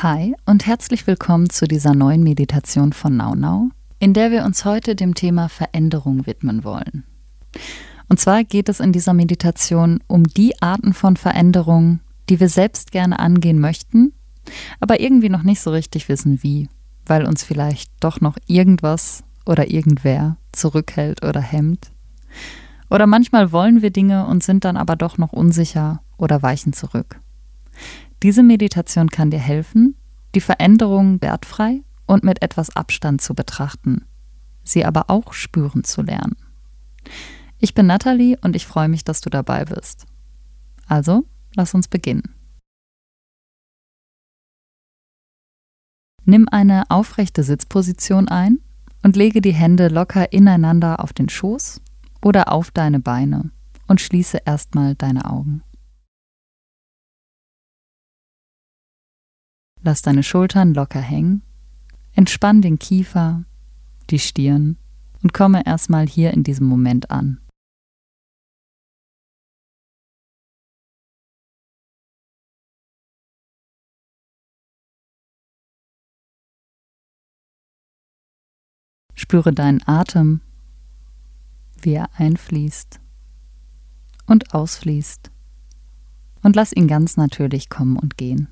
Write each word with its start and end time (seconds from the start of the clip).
Hi 0.00 0.36
und 0.46 0.64
herzlich 0.64 1.08
willkommen 1.08 1.50
zu 1.50 1.66
dieser 1.66 1.92
neuen 1.92 2.22
Meditation 2.22 2.92
von 2.92 3.16
NauNau, 3.16 3.70
in 3.98 4.14
der 4.14 4.30
wir 4.30 4.44
uns 4.44 4.64
heute 4.64 4.94
dem 4.94 5.16
Thema 5.16 5.48
Veränderung 5.48 6.24
widmen 6.24 6.62
wollen. 6.62 7.02
Und 8.08 8.20
zwar 8.20 8.44
geht 8.44 8.68
es 8.68 8.78
in 8.78 8.92
dieser 8.92 9.12
Meditation 9.12 9.98
um 10.06 10.22
die 10.22 10.62
Arten 10.62 10.92
von 10.92 11.16
Veränderung, 11.16 11.98
die 12.28 12.38
wir 12.38 12.48
selbst 12.48 12.92
gerne 12.92 13.18
angehen 13.18 13.58
möchten, 13.58 14.12
aber 14.78 15.00
irgendwie 15.00 15.30
noch 15.30 15.42
nicht 15.42 15.60
so 15.60 15.72
richtig 15.72 16.08
wissen 16.08 16.44
wie, 16.44 16.68
weil 17.04 17.26
uns 17.26 17.42
vielleicht 17.42 17.90
doch 17.98 18.20
noch 18.20 18.36
irgendwas 18.46 19.24
oder 19.46 19.68
irgendwer 19.68 20.36
zurückhält 20.52 21.24
oder 21.24 21.40
hemmt. 21.40 21.90
Oder 22.88 23.08
manchmal 23.08 23.50
wollen 23.50 23.82
wir 23.82 23.90
Dinge 23.90 24.26
und 24.26 24.44
sind 24.44 24.64
dann 24.64 24.76
aber 24.76 24.94
doch 24.94 25.18
noch 25.18 25.32
unsicher 25.32 26.02
oder 26.18 26.40
weichen 26.40 26.72
zurück. 26.72 27.20
Diese 28.22 28.42
Meditation 28.42 29.08
kann 29.10 29.30
dir 29.30 29.38
helfen, 29.38 29.96
die 30.34 30.40
Veränderung 30.40 31.22
wertfrei 31.22 31.82
und 32.06 32.24
mit 32.24 32.42
etwas 32.42 32.74
Abstand 32.74 33.20
zu 33.20 33.34
betrachten, 33.34 34.04
sie 34.64 34.84
aber 34.84 35.08
auch 35.08 35.32
spüren 35.32 35.84
zu 35.84 36.02
lernen. 36.02 36.36
Ich 37.58 37.74
bin 37.74 37.86
Nathalie 37.86 38.38
und 38.42 38.56
ich 38.56 38.66
freue 38.66 38.88
mich, 38.88 39.04
dass 39.04 39.20
du 39.20 39.30
dabei 39.30 39.64
bist. 39.64 40.06
Also, 40.86 41.24
lass 41.54 41.74
uns 41.74 41.88
beginnen. 41.88 42.34
Nimm 46.24 46.46
eine 46.50 46.90
aufrechte 46.90 47.42
Sitzposition 47.42 48.28
ein 48.28 48.58
und 49.02 49.16
lege 49.16 49.40
die 49.40 49.54
Hände 49.54 49.88
locker 49.88 50.32
ineinander 50.32 51.00
auf 51.00 51.12
den 51.12 51.28
Schoß 51.28 51.80
oder 52.22 52.52
auf 52.52 52.70
deine 52.70 53.00
Beine 53.00 53.50
und 53.86 54.00
schließe 54.00 54.38
erstmal 54.44 54.94
deine 54.94 55.24
Augen. 55.30 55.62
Lass 59.82 60.02
deine 60.02 60.22
Schultern 60.22 60.74
locker 60.74 61.00
hängen, 61.00 61.42
entspann 62.12 62.62
den 62.62 62.78
Kiefer, 62.78 63.44
die 64.10 64.18
Stirn 64.18 64.76
und 65.22 65.32
komme 65.32 65.64
erstmal 65.66 66.06
hier 66.06 66.32
in 66.32 66.42
diesem 66.42 66.66
Moment 66.66 67.10
an. 67.10 67.40
Spüre 79.14 79.52
deinen 79.52 79.82
Atem, 79.86 80.40
wie 81.82 81.94
er 81.94 82.08
einfließt 82.14 83.00
und 84.26 84.54
ausfließt 84.54 85.30
und 86.42 86.56
lass 86.56 86.72
ihn 86.72 86.88
ganz 86.88 87.16
natürlich 87.16 87.68
kommen 87.68 87.96
und 87.96 88.16
gehen. 88.16 88.48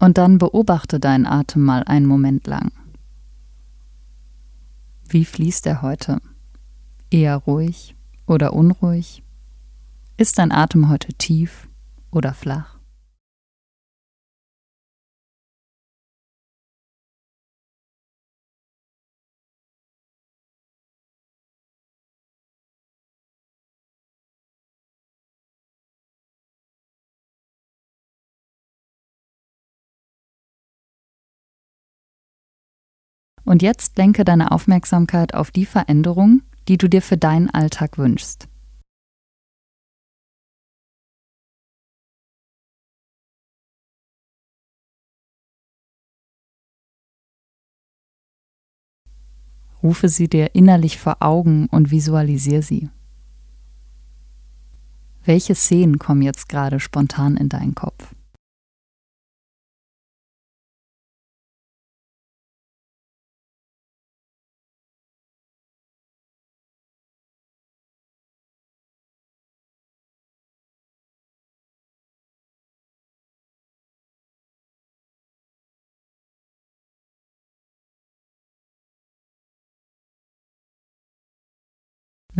Und 0.00 0.18
dann 0.18 0.38
beobachte 0.38 0.98
deinen 0.98 1.26
Atem 1.26 1.62
mal 1.62 1.84
einen 1.84 2.06
Moment 2.06 2.48
lang. 2.48 2.72
Wie 5.08 5.24
fließt 5.24 5.66
er 5.66 5.82
heute? 5.82 6.20
Eher 7.10 7.36
ruhig 7.36 7.94
oder 8.26 8.52
unruhig? 8.54 9.22
Ist 10.16 10.38
dein 10.38 10.50
Atem 10.50 10.88
heute 10.88 11.12
tief 11.12 11.68
oder 12.10 12.34
flach? 12.34 12.79
Und 33.50 33.62
jetzt 33.62 33.98
lenke 33.98 34.24
deine 34.24 34.52
Aufmerksamkeit 34.52 35.34
auf 35.34 35.50
die 35.50 35.66
Veränderung, 35.66 36.42
die 36.68 36.78
du 36.78 36.88
dir 36.88 37.02
für 37.02 37.16
deinen 37.16 37.50
Alltag 37.50 37.98
wünschst. 37.98 38.46
Rufe 49.82 50.08
sie 50.08 50.28
dir 50.28 50.54
innerlich 50.54 50.98
vor 50.98 51.16
Augen 51.18 51.66
und 51.72 51.90
visualisiere 51.90 52.62
sie. 52.62 52.88
Welche 55.24 55.56
Szenen 55.56 55.98
kommen 55.98 56.22
jetzt 56.22 56.48
gerade 56.48 56.78
spontan 56.78 57.36
in 57.36 57.48
deinen 57.48 57.74
Kopf? 57.74 58.14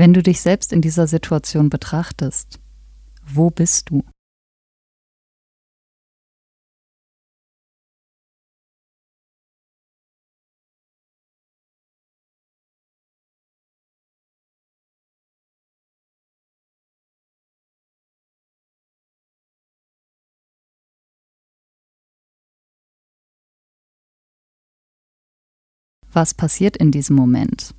Wenn 0.00 0.14
du 0.14 0.22
dich 0.22 0.40
selbst 0.40 0.72
in 0.72 0.80
dieser 0.80 1.06
Situation 1.06 1.68
betrachtest, 1.68 2.58
wo 3.22 3.50
bist 3.50 3.90
du? 3.90 4.02
Was 26.10 26.32
passiert 26.32 26.78
in 26.78 26.90
diesem 26.90 27.16
Moment? 27.16 27.74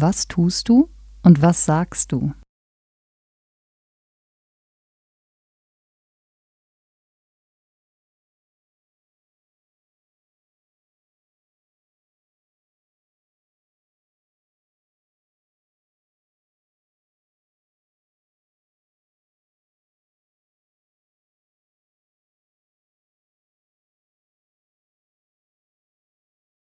Was 0.00 0.28
tust 0.28 0.68
du 0.68 0.88
und 1.24 1.42
was 1.42 1.64
sagst 1.64 2.12
du? 2.12 2.32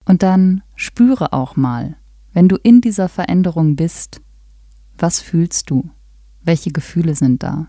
Und 0.04 0.24
dann 0.24 0.64
spüre 0.74 1.32
auch 1.32 1.54
mal, 1.54 2.01
wenn 2.32 2.48
du 2.48 2.56
in 2.56 2.80
dieser 2.80 3.08
Veränderung 3.08 3.76
bist, 3.76 4.20
was 4.98 5.20
fühlst 5.20 5.70
du? 5.70 5.90
Welche 6.42 6.70
Gefühle 6.70 7.14
sind 7.14 7.42
da? 7.42 7.68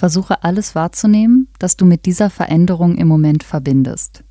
Versuche 0.00 0.44
alles 0.44 0.74
wahrzunehmen, 0.74 1.48
das 1.58 1.76
du 1.76 1.84
mit 1.84 2.06
dieser 2.06 2.30
Veränderung 2.30 2.96
im 2.96 3.06
Moment 3.06 3.44
verbindest. 3.44 4.24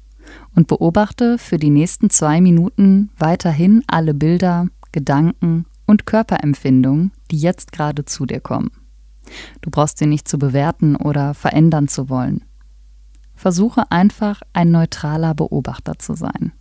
Und 0.55 0.65
beobachte 0.65 1.37
für 1.37 1.59
die 1.59 1.69
nächsten 1.69 2.09
zwei 2.09 2.41
Minuten 2.41 3.11
weiterhin 3.19 3.83
alle 3.85 4.15
Bilder, 4.15 4.65
Gedanken 4.91 5.67
und 5.85 6.07
Körperempfindungen, 6.07 7.11
die 7.29 7.37
jetzt 7.37 7.71
gerade 7.71 8.03
zu 8.03 8.25
dir 8.25 8.39
kommen. 8.39 8.71
Du 9.61 9.69
brauchst 9.69 9.99
sie 9.99 10.07
nicht 10.07 10.27
zu 10.27 10.39
bewerten 10.39 10.95
oder 10.95 11.35
verändern 11.35 11.87
zu 11.87 12.09
wollen. 12.09 12.43
Versuche 13.35 13.91
einfach 13.91 14.41
ein 14.53 14.71
neutraler 14.71 15.35
Beobachter 15.35 15.99
zu 15.99 16.15
sein. 16.15 16.51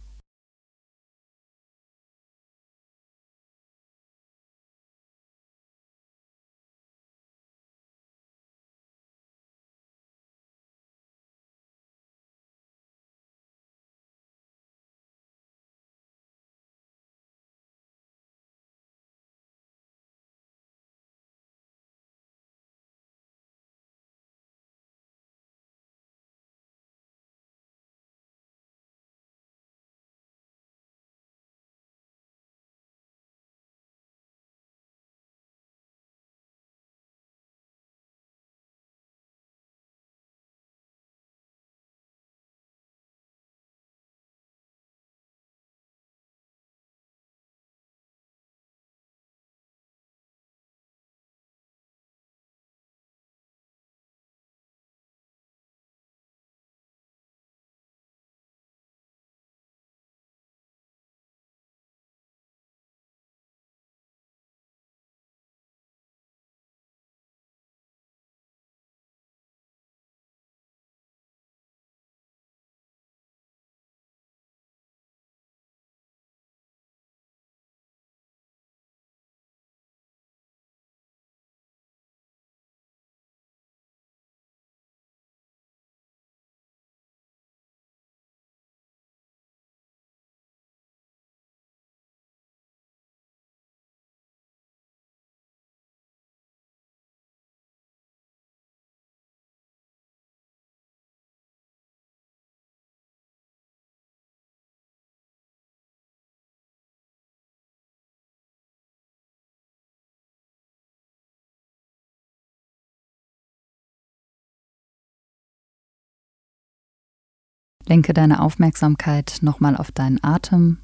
Lenke 117.89 118.13
deine 118.13 118.43
Aufmerksamkeit 118.43 119.39
nochmal 119.41 119.75
auf 119.75 119.91
deinen 119.91 120.23
Atem. 120.23 120.77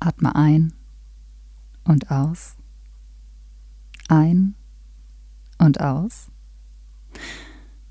Atme 0.00 0.34
ein 0.34 0.72
und 1.84 2.10
aus. 2.10 2.56
Ein 4.08 4.54
und 5.58 5.80
aus. 5.80 6.30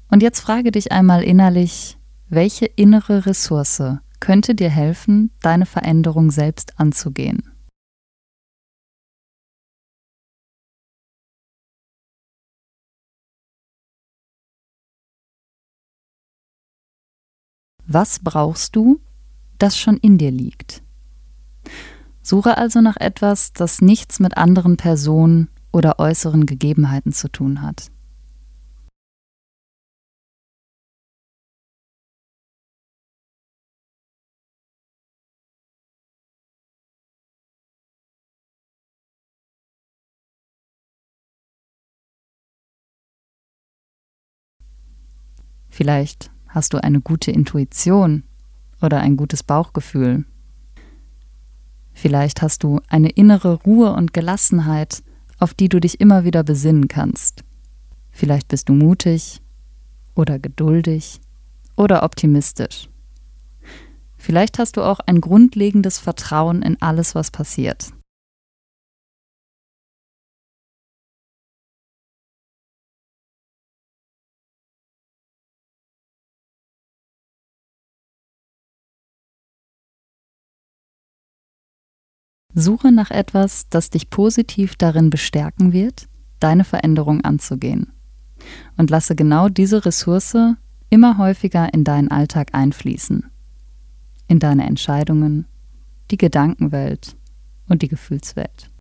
Und 0.09 0.23
jetzt 0.23 0.39
frage 0.39 0.71
dich 0.71 0.91
einmal 0.91 1.21
innerlich, 1.21 1.99
welche 2.29 2.65
innere 2.65 3.27
Ressource 3.27 3.99
könnte 4.19 4.55
dir 4.55 4.69
helfen, 4.69 5.29
deine 5.41 5.67
Veränderung 5.67 6.31
selbst 6.31 6.79
anzugehen? 6.79 7.46
Was 17.99 18.19
brauchst 18.19 18.75
du, 18.75 19.01
das 19.57 19.75
schon 19.75 19.97
in 19.97 20.19
dir 20.19 20.29
liegt? 20.29 20.83
Suche 22.21 22.55
also 22.55 22.79
nach 22.79 22.97
etwas, 22.97 23.53
das 23.53 23.81
nichts 23.81 24.19
mit 24.19 24.37
anderen 24.37 24.77
Personen 24.77 25.49
oder 25.71 25.97
äußeren 25.97 26.45
Gegebenheiten 26.45 27.11
zu 27.11 27.27
tun 27.27 27.63
hat. 27.63 27.89
Vielleicht 45.71 46.29
Hast 46.57 46.73
du 46.73 46.83
eine 46.83 47.01
gute 47.01 47.29
Intuition 47.29 48.23
oder 48.81 48.99
ein 48.99 49.15
gutes 49.15 49.43
Bauchgefühl? 49.43 50.25
Vielleicht 51.93 52.41
hast 52.41 52.63
du 52.63 52.81
eine 52.87 53.09
innere 53.09 53.61
Ruhe 53.61 53.93
und 53.93 54.11
Gelassenheit, 54.11 55.03
auf 55.37 55.53
die 55.53 55.69
du 55.69 55.79
dich 55.79 55.99
immer 55.99 56.23
wieder 56.23 56.41
besinnen 56.43 56.87
kannst. 56.87 57.43
Vielleicht 58.09 58.47
bist 58.47 58.69
du 58.69 58.73
mutig 58.73 59.39
oder 60.15 60.39
geduldig 60.39 61.21
oder 61.75 62.01
optimistisch. 62.01 62.89
Vielleicht 64.17 64.57
hast 64.57 64.77
du 64.77 64.81
auch 64.81 64.99
ein 65.01 65.21
grundlegendes 65.21 65.99
Vertrauen 65.99 66.63
in 66.63 66.81
alles, 66.81 67.13
was 67.13 67.29
passiert. 67.29 67.93
Suche 82.59 82.91
nach 82.91 83.11
etwas, 83.11 83.69
das 83.69 83.91
dich 83.91 84.09
positiv 84.09 84.75
darin 84.75 85.11
bestärken 85.11 85.73
wird, 85.73 86.07
deine 86.39 86.63
Veränderung 86.63 87.21
anzugehen. 87.21 87.93
Und 88.77 88.89
lasse 88.89 89.15
genau 89.15 89.47
diese 89.47 89.85
Ressource 89.85 90.55
immer 90.89 91.17
häufiger 91.19 91.71
in 91.73 91.83
deinen 91.83 92.09
Alltag 92.09 92.49
einfließen. 92.53 93.25
In 94.27 94.39
deine 94.39 94.65
Entscheidungen, 94.65 95.45
die 96.09 96.17
Gedankenwelt 96.17 97.15
und 97.67 97.83
die 97.83 97.89
Gefühlswelt. 97.89 98.71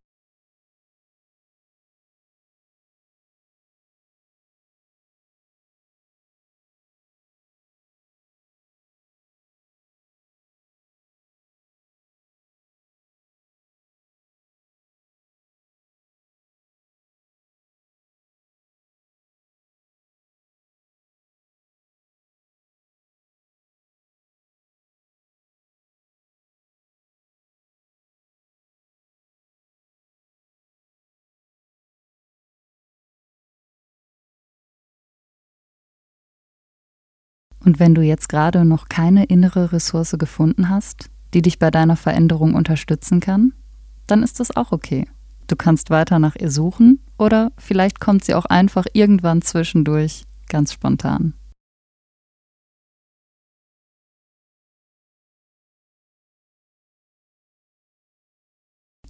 Und 37.67 37.81
wenn 37.81 37.97
du 37.97 38.01
jetzt 38.01 38.29
gerade 38.29 38.65
noch 38.65 38.89
keine 38.89 39.25
innere 39.25 39.73
Ressource 39.73 40.15
gefunden 40.17 40.69
hast, 40.69 41.11
die 41.35 41.43
dich 41.43 41.59
bei 41.59 41.73
deiner 41.73 41.97
Veränderung 41.97 42.55
unterstützen 42.55 43.19
kann, 43.19 43.55
dann 44.07 44.23
ist 44.23 44.39
das 44.39 44.57
auch 44.57 44.71
okay. 44.71 45.09
Du 45.49 45.57
kannst 45.57 45.91
weiter 45.91 46.21
nach 46.21 46.37
ihr 46.37 46.53
suchen 46.53 47.01
oder 47.19 47.51
vielleicht 47.59 47.99
kommt 47.99 48.25
sie 48.25 48.35
auch 48.35 48.45
einfach 48.45 48.87
irgendwann 48.93 49.43
zwischendurch 49.43 50.27
ganz 50.49 50.73
spontan. 50.73 51.35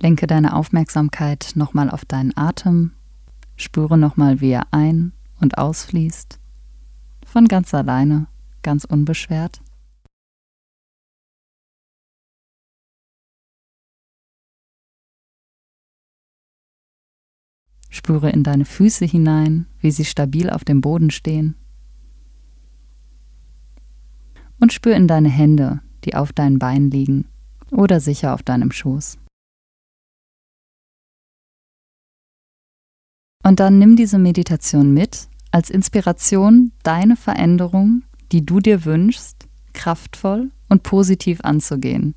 Lenke 0.00 0.26
deine 0.26 0.56
Aufmerksamkeit 0.56 1.52
nochmal 1.56 1.90
auf 1.90 2.06
deinen 2.06 2.34
Atem, 2.34 2.92
spüre 3.56 3.98
nochmal, 3.98 4.40
wie 4.40 4.52
er 4.52 4.68
ein- 4.70 5.12
und 5.42 5.58
ausfließt, 5.58 6.38
von 7.26 7.48
ganz 7.48 7.74
alleine, 7.74 8.28
ganz 8.66 8.84
unbeschwert. 8.84 9.62
Spüre 17.90 18.30
in 18.30 18.42
deine 18.42 18.64
Füße 18.64 19.04
hinein, 19.04 19.66
wie 19.78 19.92
sie 19.92 20.04
stabil 20.04 20.50
auf 20.50 20.64
dem 20.64 20.80
Boden 20.80 21.12
stehen. 21.12 21.54
Und 24.58 24.72
spür 24.72 24.96
in 24.96 25.06
deine 25.06 25.28
Hände, 25.28 25.80
die 26.04 26.16
auf 26.16 26.32
deinen 26.32 26.58
Beinen 26.58 26.90
liegen 26.90 27.28
oder 27.70 28.00
sicher 28.00 28.34
auf 28.34 28.42
deinem 28.42 28.72
Schoß. 28.72 29.16
Und 33.44 33.60
dann 33.60 33.78
nimm 33.78 33.94
diese 33.94 34.18
Meditation 34.18 34.92
mit 34.92 35.28
als 35.52 35.70
Inspiration, 35.70 36.72
deine 36.82 37.14
Veränderung, 37.14 38.02
die 38.32 38.44
du 38.44 38.60
dir 38.60 38.84
wünschst, 38.84 39.48
kraftvoll 39.72 40.50
und 40.68 40.82
positiv 40.82 41.40
anzugehen. 41.42 42.14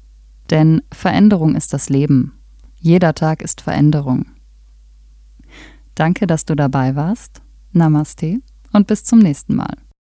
Denn 0.50 0.82
Veränderung 0.92 1.56
ist 1.56 1.74
das 1.74 1.90
Leben. 1.90 2.34
Jeder 2.80 3.14
Tag 3.14 3.42
ist 3.42 3.62
Veränderung. 3.62 4.26
Danke, 5.96 6.28
dass 6.28 6.46
du 6.46 6.56
dabei 6.56 6.96
warst. 6.96 7.42
Namaste 7.72 8.40
und 8.72 8.88
bis 8.88 9.04
zum 9.04 9.20
nächsten 9.20 9.56
Mal. 9.56 9.76